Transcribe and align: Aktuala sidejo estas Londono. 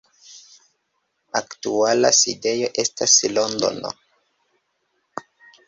Aktuala 1.39 2.11
sidejo 2.21 2.71
estas 2.85 3.15
Londono. 3.37 3.95